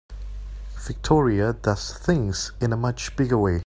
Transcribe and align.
Victoria 0.87 1.53
does 1.53 1.95
things 1.95 2.53
in 2.59 2.73
a 2.73 2.75
much 2.75 3.15
bigger 3.15 3.37
way. 3.37 3.59